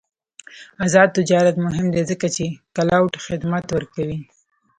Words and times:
آزاد 0.85 1.09
تجارت 1.17 1.55
مهم 1.65 1.87
دی 1.93 2.01
ځکه 2.11 2.27
چې 2.35 2.45
کلاؤډ 2.75 3.13
خدمات 3.25 3.65
ورکوي. 3.71 4.17